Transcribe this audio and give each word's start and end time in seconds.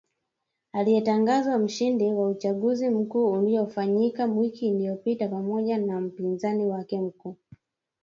aliyetangazwa 0.73 1.57
mshindi 1.57 2.13
wa 2.13 2.29
uchaguzi 2.29 2.89
mkuu 2.89 3.31
uliofanyika 3.31 4.25
wiki 4.25 4.67
iliyopita 4.67 5.27
pamoja 5.27 5.77
na 5.77 6.01
mpinzani 6.01 6.65
wake 6.65 7.01
mkuu 7.01 7.37